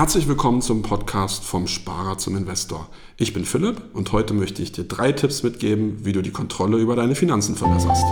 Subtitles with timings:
[0.00, 2.88] Herzlich willkommen zum Podcast vom Sparer zum Investor.
[3.18, 6.78] Ich bin Philipp und heute möchte ich dir drei Tipps mitgeben, wie du die Kontrolle
[6.78, 8.02] über deine Finanzen verbesserst.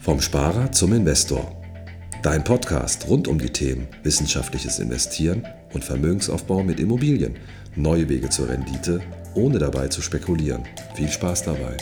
[0.00, 1.54] Vom Sparer zum Investor.
[2.22, 7.36] Dein Podcast rund um die Themen wissenschaftliches Investieren und Vermögensaufbau mit Immobilien.
[7.76, 9.02] Neue Wege zur Rendite,
[9.34, 10.64] ohne dabei zu spekulieren.
[10.94, 11.76] Viel Spaß dabei.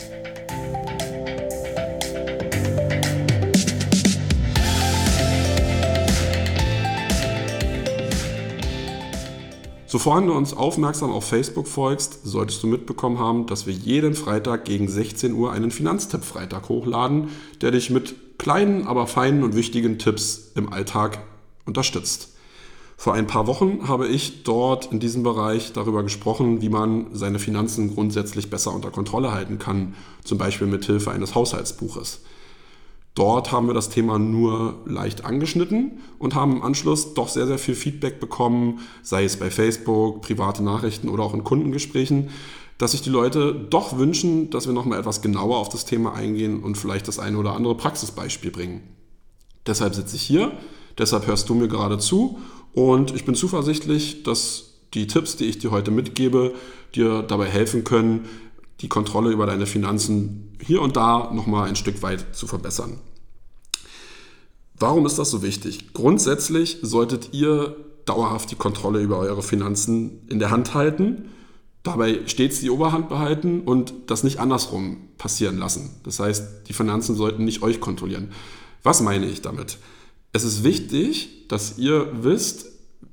[9.91, 14.63] Sofern du uns aufmerksam auf Facebook folgst, solltest du mitbekommen haben, dass wir jeden Freitag
[14.63, 17.27] gegen 16 Uhr einen Finanztipp-Freitag hochladen,
[17.59, 21.19] der dich mit kleinen, aber feinen und wichtigen Tipps im Alltag
[21.65, 22.29] unterstützt.
[22.95, 27.39] Vor ein paar Wochen habe ich dort in diesem Bereich darüber gesprochen, wie man seine
[27.39, 32.21] Finanzen grundsätzlich besser unter Kontrolle halten kann, zum Beispiel mit Hilfe eines Haushaltsbuches.
[33.13, 37.59] Dort haben wir das Thema nur leicht angeschnitten und haben im Anschluss doch sehr, sehr
[37.59, 42.29] viel Feedback bekommen, sei es bei Facebook, private Nachrichten oder auch in Kundengesprächen,
[42.77, 46.63] dass sich die Leute doch wünschen, dass wir nochmal etwas genauer auf das Thema eingehen
[46.63, 48.81] und vielleicht das eine oder andere Praxisbeispiel bringen.
[49.67, 50.53] Deshalb sitze ich hier,
[50.97, 52.39] deshalb hörst du mir gerade zu
[52.73, 56.53] und ich bin zuversichtlich, dass die Tipps, die ich dir heute mitgebe,
[56.95, 58.27] dir dabei helfen können,
[58.81, 62.99] die Kontrolle über deine Finanzen hier und da nochmal ein Stück weit zu verbessern.
[64.77, 65.93] Warum ist das so wichtig?
[65.93, 71.29] Grundsätzlich solltet ihr dauerhaft die Kontrolle über eure Finanzen in der Hand halten,
[71.83, 75.91] dabei stets die Oberhand behalten und das nicht andersrum passieren lassen.
[76.03, 78.31] Das heißt, die Finanzen sollten nicht euch kontrollieren.
[78.81, 79.77] Was meine ich damit?
[80.33, 82.65] Es ist wichtig, dass ihr wisst,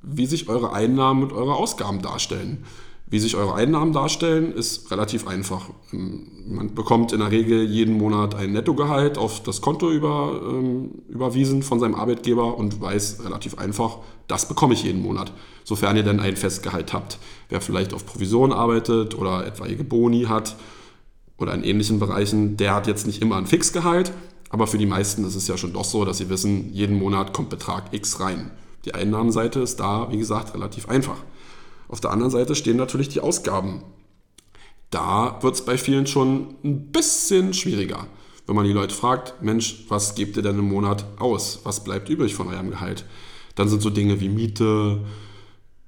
[0.02, 2.64] wie sich eure Einnahmen und eure Ausgaben darstellen.
[3.11, 5.70] Wie sich eure Einnahmen darstellen, ist relativ einfach.
[5.92, 10.91] Ähm, man bekommt in der Regel jeden Monat ein Nettogehalt auf das Konto über, ähm,
[11.09, 15.33] überwiesen von seinem Arbeitgeber und weiß relativ einfach, das bekomme ich jeden Monat,
[15.64, 17.19] sofern ihr denn ein Festgehalt habt.
[17.48, 20.57] Wer vielleicht auf Provision arbeitet oder etwaige Boni hat
[21.39, 24.13] oder in ähnlichen Bereichen, der hat jetzt nicht immer ein Fixgehalt,
[24.51, 27.33] aber für die meisten ist es ja schon doch so, dass sie wissen, jeden Monat
[27.33, 28.51] kommt Betrag X rein.
[28.85, 31.17] Die Einnahmenseite ist da, wie gesagt, relativ einfach.
[31.89, 33.83] Auf der anderen Seite stehen natürlich die Ausgaben.
[34.91, 38.07] Da wird es bei vielen schon ein bisschen schwieriger.
[38.47, 41.61] Wenn man die Leute fragt, Mensch, was gebt ihr denn im Monat aus?
[41.65, 43.05] Was bleibt übrig von eurem Gehalt?
[43.55, 45.01] Dann sind so Dinge wie Miete,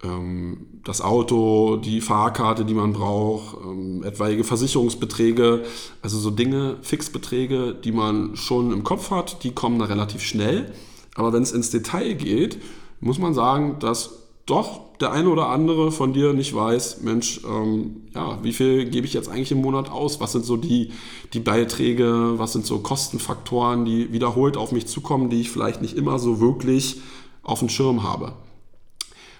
[0.02, 5.62] ähm, das Auto, die Fahrkarte, die man braucht, ähm, etwaige Versicherungsbeträge,
[6.02, 10.72] also so Dinge, Fixbeträge, die man schon im Kopf hat, die kommen da relativ schnell.
[11.14, 12.58] Aber wenn es ins Detail geht,
[13.00, 14.19] muss man sagen, dass
[14.50, 19.06] doch der eine oder andere von dir nicht weiß, Mensch, ähm, ja, wie viel gebe
[19.06, 20.20] ich jetzt eigentlich im Monat aus?
[20.20, 20.92] Was sind so die,
[21.32, 22.34] die Beiträge?
[22.36, 26.40] Was sind so Kostenfaktoren, die wiederholt auf mich zukommen, die ich vielleicht nicht immer so
[26.40, 27.00] wirklich
[27.42, 28.34] auf dem Schirm habe?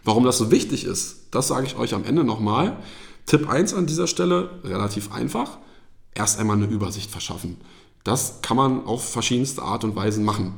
[0.02, 2.78] Warum das so wichtig ist, das sage ich euch am Ende nochmal.
[3.26, 5.58] Tipp 1 an dieser Stelle, relativ einfach.
[6.14, 7.58] Erst einmal eine Übersicht verschaffen.
[8.02, 10.54] Das kann man auf verschiedenste Art und Weise machen.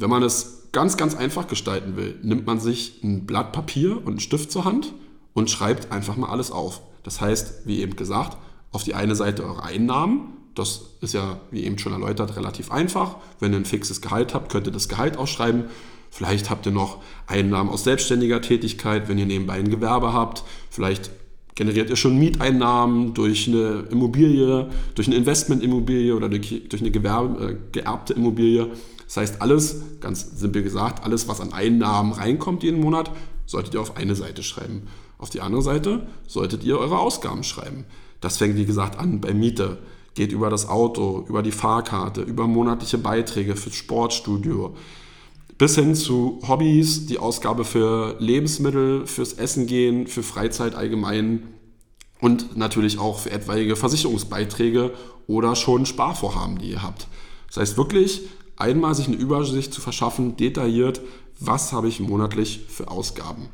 [0.00, 4.06] Wenn man es ganz, ganz einfach gestalten will, nimmt man sich ein Blatt Papier und
[4.06, 4.94] einen Stift zur Hand
[5.34, 6.82] und schreibt einfach mal alles auf.
[7.02, 8.36] Das heißt, wie eben gesagt,
[8.70, 10.34] auf die eine Seite eure Einnahmen.
[10.54, 13.16] Das ist ja, wie eben schon erläutert, relativ einfach.
[13.40, 15.64] Wenn ihr ein fixes Gehalt habt, könnt ihr das Gehalt ausschreiben.
[16.10, 20.44] Vielleicht habt ihr noch Einnahmen aus selbstständiger Tätigkeit, wenn ihr nebenbei ein Gewerbe habt.
[20.70, 21.10] Vielleicht
[21.54, 27.56] generiert ihr schon Mieteinnahmen durch eine Immobilie, durch eine Investmentimmobilie oder durch, eine Gewerbe, äh,
[27.72, 28.68] geerbte Immobilie.
[29.08, 33.10] Das heißt, alles, ganz simpel gesagt, alles, was an Einnahmen reinkommt jeden Monat,
[33.46, 34.82] solltet ihr auf eine Seite schreiben.
[35.16, 37.86] Auf die andere Seite solltet ihr eure Ausgaben schreiben.
[38.20, 39.78] Das fängt, wie gesagt, an bei Miete,
[40.14, 44.76] geht über das Auto, über die Fahrkarte, über monatliche Beiträge fürs Sportstudio,
[45.56, 51.54] bis hin zu Hobbys, die Ausgabe für Lebensmittel, fürs Essen gehen, für Freizeit allgemein
[52.20, 54.92] und natürlich auch für etwaige Versicherungsbeiträge
[55.26, 57.08] oder schon Sparvorhaben, die ihr habt.
[57.46, 58.28] Das heißt wirklich
[58.58, 61.00] einmal sich eine Übersicht zu verschaffen, detailliert,
[61.40, 63.48] was habe ich monatlich für Ausgaben.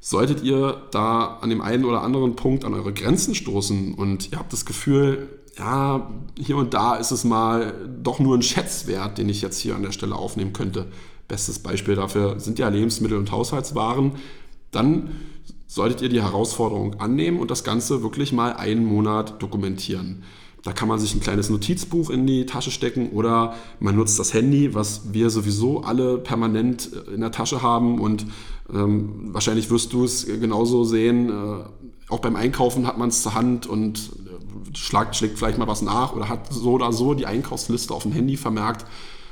[0.00, 4.38] Solltet ihr da an dem einen oder anderen Punkt an eure Grenzen stoßen und ihr
[4.38, 5.28] habt das Gefühl,
[5.58, 6.08] ja,
[6.38, 9.82] hier und da ist es mal doch nur ein Schätzwert, den ich jetzt hier an
[9.82, 10.86] der Stelle aufnehmen könnte.
[11.26, 14.12] Bestes Beispiel dafür sind ja Lebensmittel und Haushaltswaren.
[14.70, 15.10] Dann
[15.66, 20.22] solltet ihr die Herausforderung annehmen und das Ganze wirklich mal einen Monat dokumentieren.
[20.68, 24.34] Da kann man sich ein kleines Notizbuch in die Tasche stecken oder man nutzt das
[24.34, 28.26] Handy, was wir sowieso alle permanent äh, in der Tasche haben und
[28.70, 31.30] ähm, wahrscheinlich wirst du es genauso sehen.
[31.30, 31.64] Äh,
[32.10, 35.80] auch beim Einkaufen hat man es zur Hand und äh, schlagt, schlägt vielleicht mal was
[35.80, 38.84] nach oder hat so oder so die Einkaufsliste auf dem Handy vermerkt.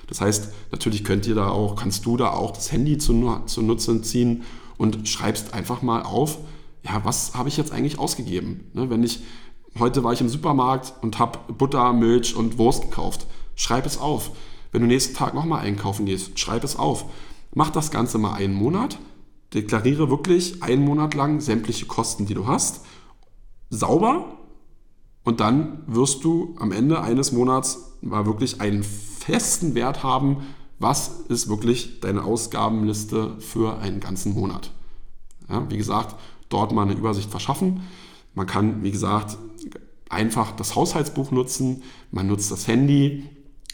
[0.06, 3.60] Das heißt, natürlich könnt ihr da auch, kannst du da auch das Handy zu, zu
[3.60, 4.44] Nutzen ziehen
[4.78, 6.38] und schreibst einfach mal auf,
[6.82, 8.70] ja, was habe ich jetzt eigentlich ausgegeben?
[8.72, 9.20] Ne, wenn ich,
[9.78, 13.26] heute war ich im Supermarkt und habe Butter, Milch und Wurst gekauft.
[13.54, 14.30] Schreib es auf.
[14.72, 17.06] Wenn du nächsten Tag nochmal einkaufen gehst, schreib es auf.
[17.54, 18.98] Mach das Ganze mal einen Monat.
[19.54, 22.84] Deklariere wirklich einen Monat lang sämtliche Kosten, die du hast.
[23.70, 24.36] Sauber.
[25.24, 30.38] Und dann wirst du am Ende eines Monats mal wirklich einen festen Wert haben,
[30.78, 34.70] was ist wirklich deine Ausgabenliste für einen ganzen Monat.
[35.48, 36.16] Ja, wie gesagt,
[36.48, 37.82] dort mal eine Übersicht verschaffen.
[38.34, 39.38] Man kann, wie gesagt,
[40.08, 41.82] einfach das Haushaltsbuch nutzen.
[42.10, 43.24] Man nutzt das Handy.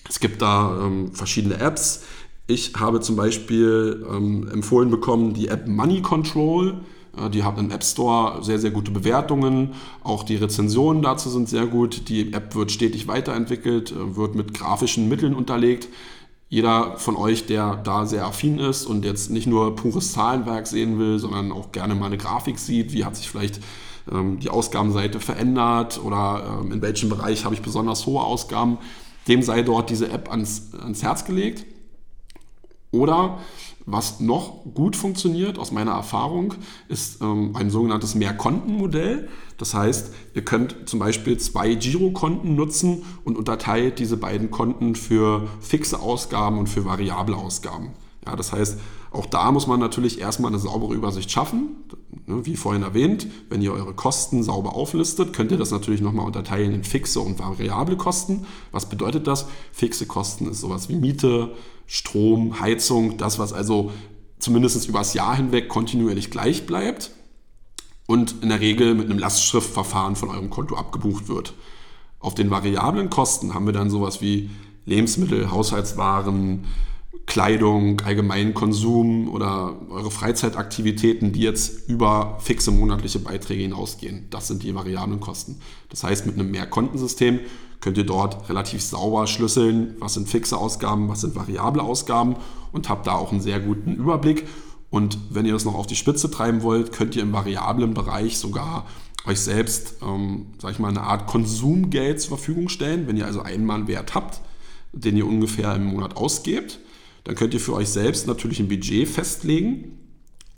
[0.08, 2.04] Es gibt da ähm, verschiedene Apps.
[2.46, 6.80] Ich habe zum Beispiel ähm, empfohlen bekommen die App Money Control.
[7.16, 9.74] Äh, die hat im App Store sehr, sehr gute Bewertungen.
[10.02, 12.08] Auch die Rezensionen dazu sind sehr gut.
[12.08, 15.88] Die App wird stetig weiterentwickelt, äh, wird mit grafischen Mitteln unterlegt.
[16.48, 20.98] Jeder von euch, der da sehr affin ist und jetzt nicht nur pures Zahlenwerk sehen
[20.98, 23.60] will, sondern auch gerne mal eine Grafik sieht, wie hat sich vielleicht
[24.06, 28.78] die Ausgabenseite verändert oder ähm, in welchem Bereich habe ich besonders hohe Ausgaben,
[29.28, 31.64] dem sei dort diese App ans, ans Herz gelegt.
[32.90, 33.38] Oder
[33.86, 36.54] was noch gut funktioniert aus meiner Erfahrung,
[36.88, 39.28] ist ähm, ein sogenanntes Mehrkontenmodell.
[39.56, 45.48] Das heißt, ihr könnt zum Beispiel zwei Girokonten nutzen und unterteilt diese beiden Konten für
[45.60, 47.90] fixe Ausgaben und für variable Ausgaben.
[48.26, 48.78] Ja, das heißt,
[49.12, 51.76] auch da muss man natürlich erstmal eine saubere Übersicht schaffen.
[52.26, 56.26] Ne, wie vorhin erwähnt, wenn ihr eure Kosten sauber auflistet, könnt ihr das natürlich nochmal
[56.26, 58.46] unterteilen in fixe und variable Kosten.
[58.70, 59.46] Was bedeutet das?
[59.72, 61.54] Fixe Kosten ist sowas wie Miete,
[61.86, 63.92] Strom, Heizung, das, was also
[64.38, 67.10] zumindest über das Jahr hinweg kontinuierlich gleich bleibt
[68.06, 71.54] und in der Regel mit einem Lastschriftverfahren von eurem Konto abgebucht wird.
[72.18, 74.50] Auf den variablen Kosten haben wir dann sowas wie
[74.84, 76.64] Lebensmittel, Haushaltswaren,
[77.26, 84.26] Kleidung, allgemeinen Konsum oder eure Freizeitaktivitäten, die jetzt über fixe monatliche Beiträge hinausgehen.
[84.30, 85.56] Das sind die variablen Kosten.
[85.88, 87.40] Das heißt, mit einem Mehrkontensystem
[87.80, 92.36] könnt ihr dort relativ sauber schlüsseln, was sind fixe Ausgaben, was sind variable Ausgaben
[92.72, 94.46] und habt da auch einen sehr guten Überblick.
[94.90, 98.38] Und wenn ihr das noch auf die Spitze treiben wollt, könnt ihr im variablen Bereich
[98.38, 98.86] sogar
[99.26, 103.06] euch selbst, ähm, sag ich mal, eine Art Konsumgeld zur Verfügung stellen.
[103.06, 104.40] Wenn ihr also einmal einen Wert habt,
[104.92, 106.78] den ihr ungefähr im Monat ausgebt,
[107.24, 109.98] dann könnt ihr für euch selbst natürlich ein Budget festlegen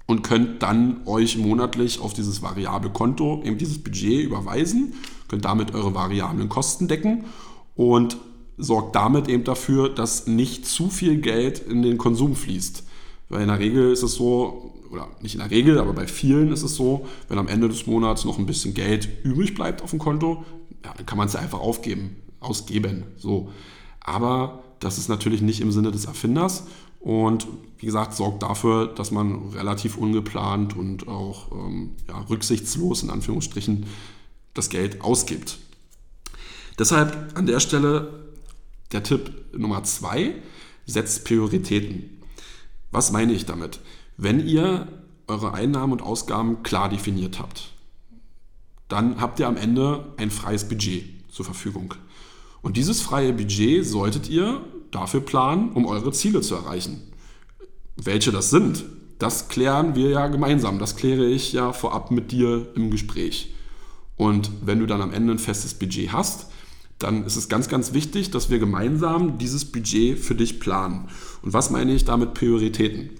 [0.06, 4.94] und könnt dann euch monatlich auf dieses variable Konto eben dieses Budget überweisen,
[5.28, 7.24] könnt damit eure variablen Kosten decken
[7.74, 8.16] und
[8.56, 12.84] sorgt damit eben dafür, dass nicht zu viel Geld in den Konsum fließt.
[13.28, 16.52] Weil in der Regel ist es so, oder nicht in der Regel, aber bei vielen
[16.52, 19.90] ist es so, wenn am Ende des Monats noch ein bisschen Geld übrig bleibt auf
[19.90, 20.44] dem Konto,
[20.84, 23.04] ja, dann kann man es ja einfach aufgeben, ausgeben.
[23.16, 23.50] So.
[24.00, 26.64] Aber das ist natürlich nicht im Sinne des Erfinders
[27.00, 27.46] und
[27.78, 33.86] wie gesagt, sorgt dafür, dass man relativ ungeplant und auch ähm, ja, rücksichtslos in Anführungsstrichen
[34.54, 35.58] das Geld ausgibt.
[36.78, 38.24] Deshalb an der Stelle
[38.92, 40.34] der Tipp Nummer zwei,
[40.86, 42.22] setzt Prioritäten.
[42.90, 43.80] Was meine ich damit?
[44.16, 44.88] Wenn ihr
[45.26, 47.72] eure Einnahmen und Ausgaben klar definiert habt,
[48.88, 51.94] dann habt ihr am Ende ein freies Budget zur Verfügung.
[52.64, 57.02] Und dieses freie Budget solltet ihr dafür planen, um eure Ziele zu erreichen.
[57.94, 58.86] Welche das sind,
[59.18, 60.78] das klären wir ja gemeinsam.
[60.78, 63.54] Das kläre ich ja vorab mit dir im Gespräch.
[64.16, 66.46] Und wenn du dann am Ende ein festes Budget hast,
[66.98, 71.10] dann ist es ganz, ganz wichtig, dass wir gemeinsam dieses Budget für dich planen.
[71.42, 73.10] Und was meine ich damit Prioritäten?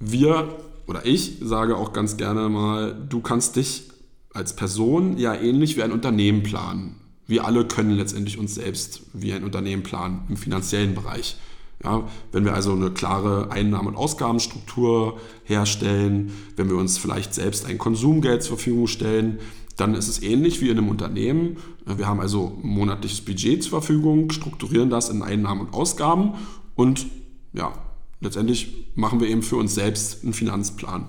[0.00, 0.56] Wir
[0.86, 3.90] oder ich sage auch ganz gerne mal, du kannst dich
[4.32, 9.32] als Person ja ähnlich wie ein Unternehmen planen wir alle können letztendlich uns selbst wie
[9.32, 11.36] ein Unternehmen planen im finanziellen Bereich.
[11.84, 17.66] Ja, wenn wir also eine klare Einnahmen- und Ausgabenstruktur herstellen, wenn wir uns vielleicht selbst
[17.66, 19.40] ein Konsumgeld zur Verfügung stellen,
[19.76, 21.56] dann ist es ähnlich wie in einem Unternehmen.
[21.84, 26.34] Wir haben also monatliches Budget zur Verfügung, strukturieren das in Einnahmen und Ausgaben
[26.76, 27.06] und
[27.52, 27.72] ja,
[28.20, 31.08] letztendlich machen wir eben für uns selbst einen Finanzplan.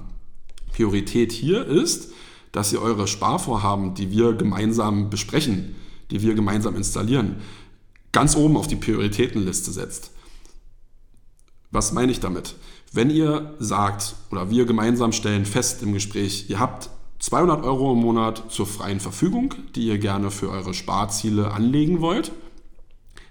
[0.72, 2.12] Priorität hier ist,
[2.52, 5.76] dass ihr eure Sparvorhaben, die wir gemeinsam besprechen,
[6.14, 7.38] die wir gemeinsam installieren,
[8.12, 10.12] ganz oben auf die Prioritätenliste setzt.
[11.72, 12.56] Was meine ich damit?
[12.92, 18.00] Wenn ihr sagt oder wir gemeinsam stellen fest im Gespräch, ihr habt 200 Euro im
[18.00, 22.32] Monat zur freien Verfügung, die ihr gerne für eure Sparziele anlegen wollt,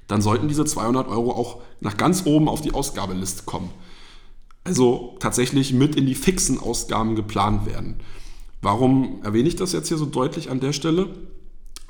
[0.08, 3.70] dann sollten diese 200 Euro auch nach ganz oben auf die Ausgabeliste kommen.
[4.64, 8.00] Also tatsächlich mit in die fixen Ausgaben geplant werden.
[8.60, 11.10] Warum erwähne ich das jetzt hier so deutlich an der Stelle?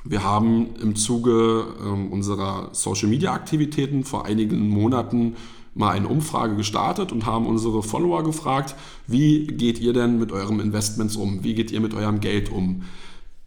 [0.05, 5.37] Wir haben im Zuge ähm, unserer Social-Media-Aktivitäten vor einigen Monaten
[5.75, 8.75] mal eine Umfrage gestartet und haben unsere Follower gefragt,
[9.07, 11.45] wie geht ihr denn mit euren Investments um?
[11.45, 12.83] Wie geht ihr mit eurem Geld um?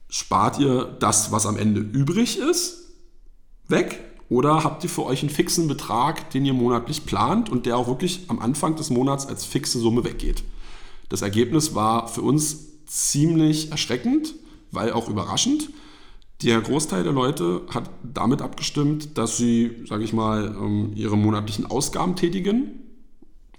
[0.09, 2.85] Spart ihr das, was am Ende übrig ist,
[3.67, 3.99] weg?
[4.27, 7.87] Oder habt ihr für euch einen fixen Betrag, den ihr monatlich plant und der auch
[7.87, 10.43] wirklich am Anfang des Monats als fixe Summe weggeht?
[11.09, 14.33] Das Ergebnis war für uns ziemlich erschreckend,
[14.71, 15.69] weil auch überraschend.
[16.43, 21.65] Der Großteil der Leute hat damit abgestimmt, dass sie, sage ich mal, ähm, ihre monatlichen
[21.65, 22.83] Ausgaben tätigen,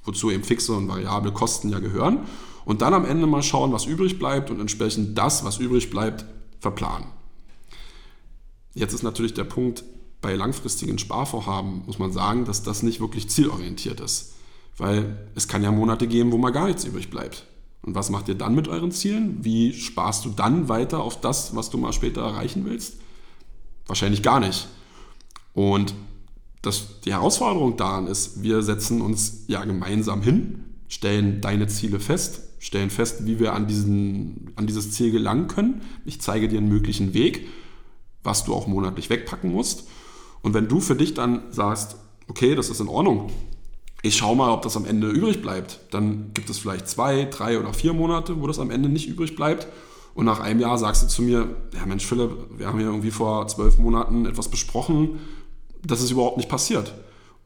[0.05, 2.21] wozu eben fixe und variable Kosten ja gehören,
[2.65, 6.27] und dann am Ende mal schauen, was übrig bleibt und entsprechend das, was übrig bleibt,
[6.61, 7.07] verplanen.
[8.75, 9.85] Jetzt ist natürlich der Punkt,
[10.21, 14.35] bei langfristigen Sparvorhaben muss man sagen, dass das nicht wirklich zielorientiert ist,
[14.77, 17.47] weil es kann ja Monate geben, wo mal gar nichts übrig bleibt.
[17.87, 19.45] Und was macht ihr dann mit euren Zielen?
[19.45, 22.99] Wie sparst du dann weiter auf das, was du mal später erreichen willst?
[23.87, 24.67] Wahrscheinlich gar nicht.
[25.55, 25.95] Und
[26.63, 32.41] das, die Herausforderung daran ist, wir setzen uns ja gemeinsam hin, stellen deine Ziele fest,
[32.59, 35.83] stellen fest, wie wir an, diesen, an dieses Ziel gelangen können.
[36.05, 37.47] Ich zeige dir einen möglichen Weg,
[38.25, 39.87] was du auch monatlich wegpacken musst.
[40.43, 43.31] Und wenn du für dich dann sagst, okay, das ist in Ordnung,
[44.07, 45.81] ich schaue mal, ob das am Ende übrig bleibt.
[45.91, 49.37] Dann gibt es vielleicht zwei, drei oder vier Monate, wo das am Ende nicht übrig
[49.37, 49.67] bleibt.
[50.15, 53.11] Und nach einem Jahr sagst du zu mir, ja Mensch Philipp, wir haben hier irgendwie
[53.11, 55.19] vor zwölf Monaten etwas besprochen,
[55.85, 56.95] das ist überhaupt nicht passiert.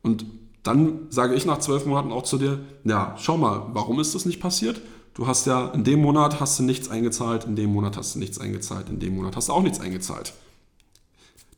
[0.03, 0.25] Und
[0.63, 4.25] dann sage ich nach zwölf Monaten auch zu dir, ja, schau mal, warum ist das
[4.25, 4.81] nicht passiert?
[5.15, 8.19] Du hast ja in dem Monat hast du nichts eingezahlt, in dem Monat hast du
[8.19, 10.33] nichts eingezahlt, in dem Monat hast du auch nichts eingezahlt.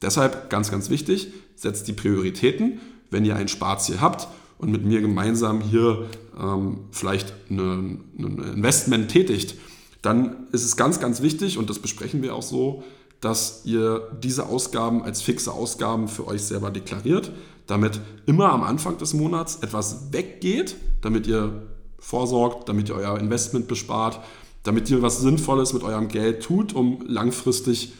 [0.00, 2.80] Deshalb ganz, ganz wichtig, setzt die Prioritäten.
[3.11, 4.28] Wenn ihr ein Sparziel habt
[4.62, 6.07] und mit mir gemeinsam hier
[6.40, 9.57] ähm, vielleicht ein Investment tätigt,
[10.00, 12.83] dann ist es ganz, ganz wichtig, und das besprechen wir auch so,
[13.21, 17.33] dass ihr diese Ausgaben als fixe Ausgaben für euch selber deklariert,
[17.66, 21.62] damit immer am Anfang des Monats etwas weggeht, damit ihr
[21.99, 24.21] vorsorgt, damit ihr euer Investment bespart,
[24.62, 27.92] damit ihr was Sinnvolles mit eurem Geld tut, um langfristig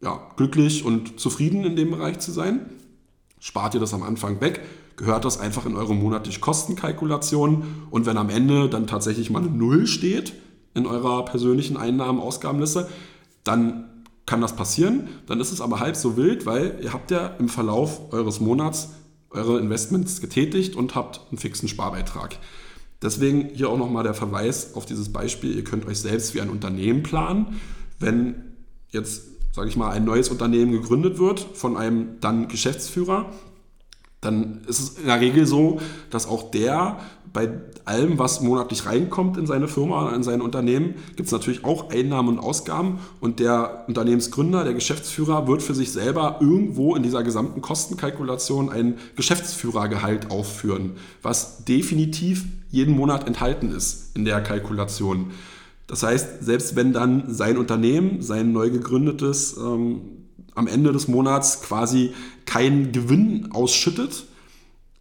[0.00, 2.60] ja, glücklich und zufrieden in dem Bereich zu sein.
[3.40, 4.62] Spart ihr das am Anfang weg,
[4.98, 7.86] gehört das einfach in eure monatliche Kostenkalkulation.
[7.90, 10.34] Und wenn am Ende dann tatsächlich mal eine Null steht
[10.74, 12.88] in eurer persönlichen Einnahmen-Ausgabenliste,
[13.44, 15.08] dann kann das passieren.
[15.26, 18.90] Dann ist es aber halb so wild, weil ihr habt ja im Verlauf eures Monats
[19.30, 22.38] eure Investments getätigt und habt einen fixen Sparbeitrag.
[23.00, 25.54] Deswegen hier auch nochmal der Verweis auf dieses Beispiel.
[25.54, 27.60] Ihr könnt euch selbst wie ein Unternehmen planen.
[28.00, 28.56] Wenn
[28.90, 29.22] jetzt,
[29.54, 33.30] sage ich mal, ein neues Unternehmen gegründet wird von einem dann Geschäftsführer,
[34.20, 36.98] dann ist es in der Regel so, dass auch der
[37.32, 37.50] bei
[37.84, 42.30] allem, was monatlich reinkommt in seine Firma, in sein Unternehmen, gibt es natürlich auch Einnahmen
[42.30, 47.60] und Ausgaben und der Unternehmensgründer, der Geschäftsführer wird für sich selber irgendwo in dieser gesamten
[47.60, 55.30] Kostenkalkulation ein Geschäftsführergehalt aufführen, was definitiv jeden Monat enthalten ist in der Kalkulation.
[55.86, 60.00] Das heißt, selbst wenn dann sein Unternehmen, sein neu gegründetes ähm,
[60.54, 62.12] am Ende des Monats quasi
[62.48, 64.24] keinen Gewinn ausschüttet,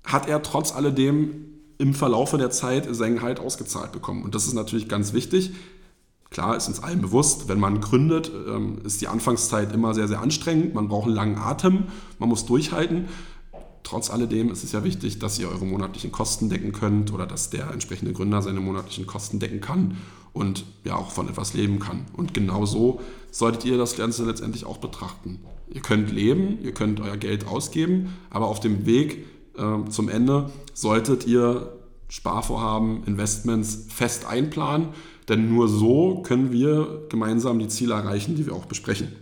[0.04, 1.46] hat er trotz alledem
[1.78, 4.24] im Verlaufe der Zeit sein Gehalt ausgezahlt bekommen.
[4.24, 5.52] Und das ist natürlich ganz wichtig.
[6.30, 10.20] Klar, ist uns allen bewusst, wenn man gründet, ähm, ist die Anfangszeit immer sehr, sehr
[10.20, 10.74] anstrengend.
[10.74, 11.86] Man braucht einen langen Atem,
[12.20, 13.08] man muss durchhalten.
[13.84, 17.50] Trotz alledem ist es ja wichtig, dass ihr eure monatlichen Kosten decken könnt oder dass
[17.50, 19.96] der entsprechende Gründer seine monatlichen Kosten decken kann
[20.34, 22.08] und ja auch von etwas leben kann.
[22.12, 23.00] Und genau so
[23.32, 25.40] solltet ihr das Ganze letztendlich auch betrachten.
[25.70, 29.26] Ihr könnt leben, ihr könnt euer Geld ausgeben, aber auf dem Weg
[29.58, 31.74] äh, zum Ende solltet ihr
[32.10, 34.90] Sparvorhaben, Investments fest einplanen,
[35.28, 39.14] denn nur so können wir gemeinsam die Ziele erreichen, die wir auch besprechen.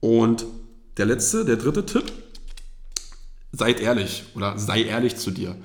[0.00, 0.46] Und
[0.96, 2.12] der letzte, der dritte Tipp,
[3.52, 5.56] seid ehrlich oder sei ehrlich zu dir.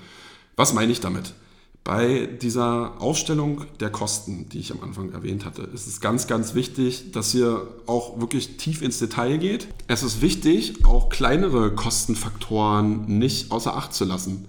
[0.56, 1.34] Was meine ich damit?
[1.84, 6.54] Bei dieser Aufstellung der Kosten, die ich am Anfang erwähnt hatte, ist es ganz, ganz
[6.54, 9.68] wichtig, dass ihr auch wirklich tief ins Detail geht.
[9.88, 14.48] Es ist wichtig, auch kleinere Kostenfaktoren nicht außer Acht zu lassen.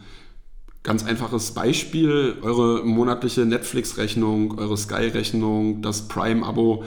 [0.82, 6.84] Ganz einfaches Beispiel, eure monatliche Netflix-Rechnung, eure Sky-Rechnung, das Prime-Abo.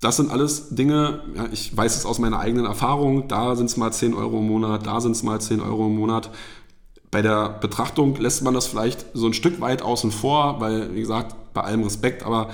[0.00, 3.76] Das sind alles Dinge, ja, ich weiß es aus meiner eigenen Erfahrung, da sind es
[3.76, 6.30] mal 10 Euro im Monat, da sind es mal 10 Euro im Monat.
[7.14, 11.00] Bei der Betrachtung lässt man das vielleicht so ein Stück weit außen vor, weil, wie
[11.00, 12.50] gesagt, bei allem Respekt, aber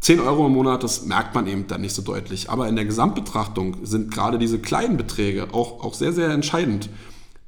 [0.00, 2.50] 10 Euro im Monat, das merkt man eben dann nicht so deutlich.
[2.50, 6.88] Aber in der Gesamtbetrachtung sind gerade diese kleinen Beträge auch, auch sehr, sehr entscheidend.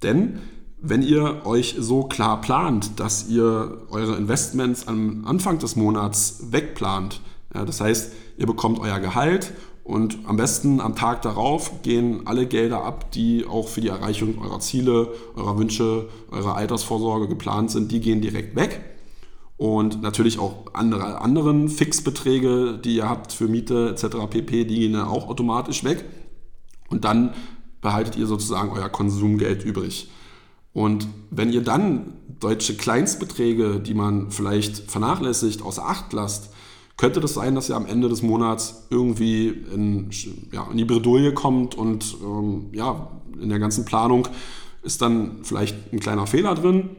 [0.04, 0.38] Denn
[0.80, 7.20] wenn ihr euch so klar plant, dass ihr eure Investments am Anfang des Monats wegplant,
[7.54, 9.52] Ja, das heißt, ihr bekommt euer Gehalt
[9.84, 14.38] und am besten am Tag darauf gehen alle Gelder ab, die auch für die Erreichung
[14.40, 18.80] eurer Ziele, eurer Wünsche, eurer Altersvorsorge geplant sind, die gehen direkt weg.
[19.56, 24.16] Und natürlich auch andere anderen Fixbeträge, die ihr habt für Miete etc.
[24.30, 26.04] pp, die gehen dann auch automatisch weg.
[26.88, 27.34] Und dann
[27.80, 30.10] behaltet ihr sozusagen euer Konsumgeld übrig.
[30.72, 36.50] Und wenn ihr dann deutsche Kleinstbeträge, die man vielleicht vernachlässigt, außer Acht lasst,
[36.96, 40.10] könnte das sein, dass ihr am Ende des Monats irgendwie in,
[40.52, 43.08] ja, in die Bredouille kommt und ähm, ja,
[43.40, 44.28] in der ganzen Planung
[44.82, 46.90] ist dann vielleicht ein kleiner Fehler drin.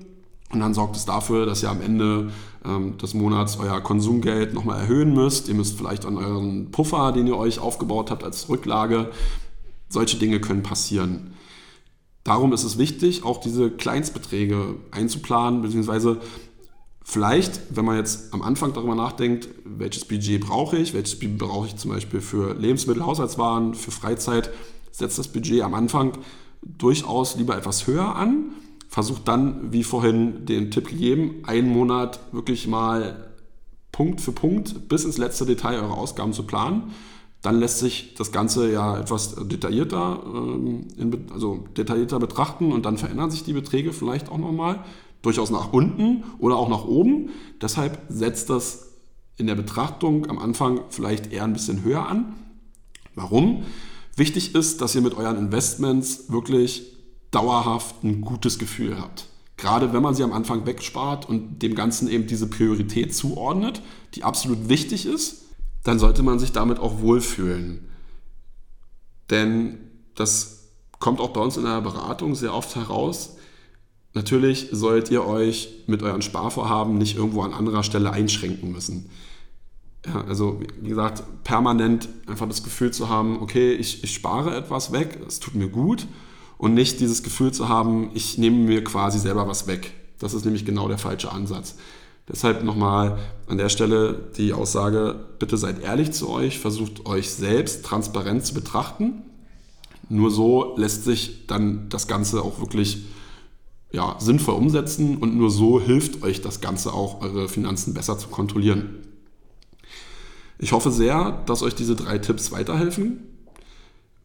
[0.52, 2.32] Und dann sorgt es dafür, dass ihr am Ende
[2.64, 5.48] ähm, des Monats euer Konsumgeld nochmal erhöhen müsst.
[5.48, 9.10] Ihr müsst vielleicht an euren Puffer, den ihr euch aufgebaut habt als Rücklage,
[9.90, 11.34] solche Dinge können passieren.
[12.24, 16.22] Darum ist es wichtig, auch diese Kleinstbeträge einzuplanen, beziehungsweise
[17.04, 21.68] vielleicht, wenn man jetzt am Anfang darüber nachdenkt, welches Budget brauche ich, welches Budget brauche
[21.68, 24.50] ich zum Beispiel für Lebensmittel, Haushaltswaren, für Freizeit,
[24.92, 26.18] setzt das Budget am Anfang
[26.62, 28.52] durchaus lieber etwas höher an.
[28.88, 33.32] Versucht dann, wie vorhin den Tipp gegeben, einen Monat wirklich mal
[33.92, 36.94] Punkt für Punkt bis ins letzte Detail eure Ausgaben zu planen
[37.44, 40.88] dann lässt sich das Ganze ja etwas detaillierter, ähm,
[41.32, 44.84] also detaillierter betrachten und dann verändern sich die Beträge vielleicht auch nochmal,
[45.24, 47.32] durchaus nach unten oder auch nach oben.
[47.60, 48.92] Deshalb setzt das
[49.38, 52.36] in der Betrachtung am Anfang vielleicht eher ein bisschen höher an.
[53.16, 53.64] Warum?
[54.16, 56.94] Wichtig ist, dass ihr mit euren Investments wirklich
[57.32, 59.26] dauerhaft ein gutes Gefühl habt.
[59.58, 63.82] Gerade wenn man sie am Anfang wegspart und dem Ganzen eben diese Priorität zuordnet,
[64.14, 65.46] die absolut wichtig ist,
[65.84, 67.90] dann sollte man sich damit auch wohlfühlen.
[69.30, 69.78] Denn
[70.16, 73.38] das kommt auch bei uns in der Beratung sehr oft heraus.
[74.14, 79.10] Natürlich sollt ihr euch mit euren Sparvorhaben nicht irgendwo an anderer Stelle einschränken müssen.
[80.06, 84.92] Ja, also wie gesagt, permanent einfach das Gefühl zu haben, okay, ich, ich spare etwas
[84.92, 86.06] weg, es tut mir gut
[86.58, 89.94] und nicht dieses Gefühl zu haben, ich nehme mir quasi selber was weg.
[90.20, 91.76] Das ist nämlich genau der falsche Ansatz.
[92.28, 97.84] Deshalb nochmal an der Stelle die Aussage, bitte seid ehrlich zu euch, versucht euch selbst
[97.84, 99.24] transparent zu betrachten.
[100.08, 103.06] Nur so lässt sich dann das Ganze auch wirklich
[103.94, 108.28] ja, sinnvoll umsetzen und nur so hilft euch das Ganze auch, eure Finanzen besser zu
[108.28, 109.06] kontrollieren.
[110.58, 113.20] Ich hoffe sehr, dass euch diese drei Tipps weiterhelfen.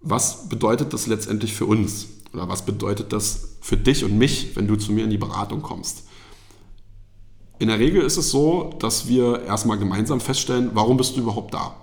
[0.01, 2.09] Was bedeutet das letztendlich für uns?
[2.33, 5.61] Oder was bedeutet das für dich und mich, wenn du zu mir in die Beratung
[5.61, 6.05] kommst?
[7.59, 11.53] In der Regel ist es so, dass wir erstmal gemeinsam feststellen, warum bist du überhaupt
[11.53, 11.75] da?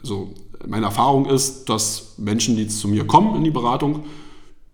[0.00, 0.34] Also
[0.66, 4.04] meine Erfahrung ist, dass Menschen, die zu mir kommen in die Beratung,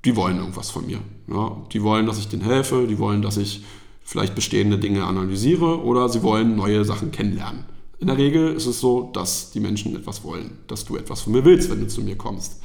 [0.05, 1.01] die wollen irgendwas von mir.
[1.29, 3.63] Ja, die wollen, dass ich denen helfe, die wollen, dass ich
[4.03, 7.65] vielleicht bestehende Dinge analysiere oder sie wollen neue Sachen kennenlernen.
[7.99, 11.33] In der Regel ist es so, dass die Menschen etwas wollen, dass du etwas von
[11.33, 12.61] mir willst, wenn du zu mir kommst.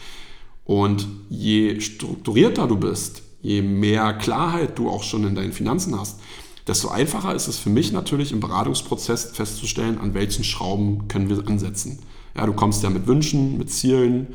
[0.63, 6.19] Und je strukturierter du bist, je mehr Klarheit du auch schon in deinen Finanzen hast,
[6.67, 11.45] desto einfacher ist es für mich natürlich im Beratungsprozess festzustellen, an welchen Schrauben können wir
[11.47, 11.99] ansetzen.
[12.37, 14.27] Ja, du kommst ja mit Wünschen, mit Zielen,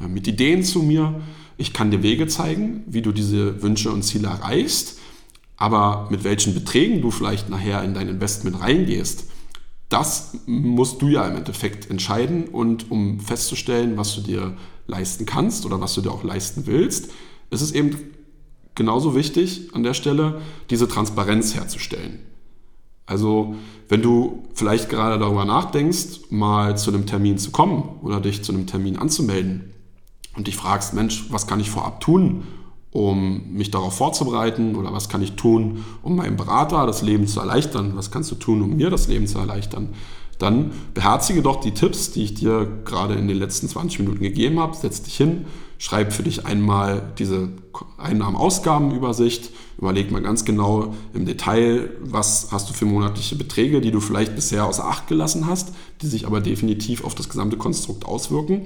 [0.00, 1.20] äh, mit Ideen zu mir.
[1.60, 4.96] Ich kann dir Wege zeigen, wie du diese Wünsche und Ziele erreichst,
[5.58, 9.26] aber mit welchen Beträgen du vielleicht nachher in dein Investment reingehst,
[9.90, 15.66] das musst du ja im Endeffekt entscheiden und um festzustellen, was du dir leisten kannst
[15.66, 17.10] oder was du dir auch leisten willst,
[17.50, 17.94] ist es eben
[18.74, 22.20] genauso wichtig an der Stelle, diese Transparenz herzustellen.
[23.04, 23.54] Also
[23.90, 28.52] wenn du vielleicht gerade darüber nachdenkst, mal zu einem Termin zu kommen oder dich zu
[28.52, 29.74] einem Termin anzumelden
[30.36, 32.44] und dich fragst, Mensch, was kann ich vorab tun,
[32.90, 34.76] um mich darauf vorzubereiten?
[34.76, 38.34] Oder was kann ich tun, um meinem Berater das Leben zu erleichtern, was kannst du
[38.34, 39.90] tun, um mir das Leben zu erleichtern,
[40.40, 44.58] dann beherzige doch die Tipps, die ich dir gerade in den letzten 20 Minuten gegeben
[44.58, 45.44] habe, setz dich hin,
[45.78, 47.50] schreib für dich einmal diese
[47.98, 54.00] Einnahmen-Ausgaben-Übersicht, überleg mal ganz genau im Detail, was hast du für monatliche Beträge, die du
[54.00, 58.62] vielleicht bisher außer Acht gelassen hast, die sich aber definitiv auf das gesamte Konstrukt auswirken.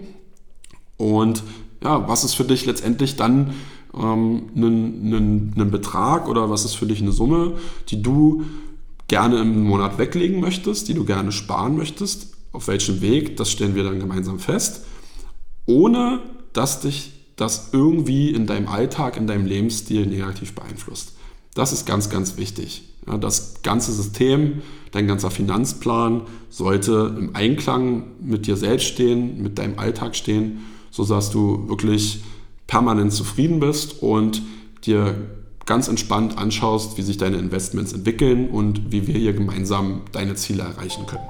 [0.97, 1.43] Und
[1.83, 3.55] ja, was ist für dich letztendlich dann
[3.95, 7.55] ähm, ein, Betrag oder was ist für dich eine Summe,
[7.89, 8.45] die du
[9.09, 13.75] gerne im Monat weglegen möchtest, die du gerne sparen möchtest, auf welchem Weg, das stellen
[13.75, 14.85] wir dann gemeinsam fest,
[15.67, 16.21] ohne
[16.53, 21.15] dass dich das irgendwie in deinem Alltag, in deinem Lebensstil negativ beeinflusst.
[21.55, 22.83] Das ist ganz, ganz wichtig.
[23.21, 29.79] Das ganze System, dein ganzer Finanzplan sollte im Einklang mit dir selbst stehen, mit deinem
[29.79, 30.63] Alltag stehen,
[30.95, 32.23] so dass du wirklich
[32.69, 34.43] permanent zufrieden bist und
[34.85, 35.17] dir
[35.67, 40.63] ganz entspannt anschaust, wie sich deine Investments entwickeln und wie wir hier gemeinsam deine Ziele
[40.63, 41.25] erreichen können.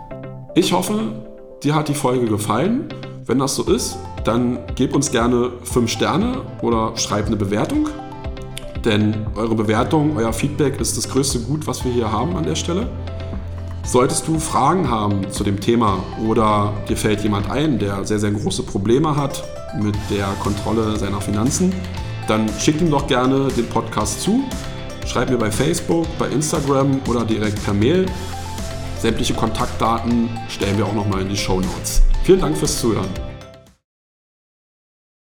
[0.54, 1.24] Ich hoffe,
[1.62, 2.88] dir hat die Folge gefallen.
[3.24, 7.88] Wenn das so ist, dann gib uns gerne 5 Sterne oder schreib eine Bewertung.
[8.84, 12.54] Denn eure Bewertung, euer Feedback ist das größte Gut, was wir hier haben an der
[12.54, 12.86] Stelle.
[13.84, 18.30] Solltest du Fragen haben zu dem Thema oder dir fällt jemand ein, der sehr, sehr
[18.32, 19.44] große Probleme hat
[19.78, 21.72] mit der Kontrolle seiner Finanzen,
[22.26, 24.42] dann schick ihm doch gerne den Podcast zu.
[25.06, 28.06] Schreib mir bei Facebook, bei Instagram oder direkt per Mail.
[28.98, 32.02] Sämtliche Kontaktdaten stellen wir auch nochmal in die Show Notes.
[32.24, 33.33] Vielen Dank fürs Zuhören.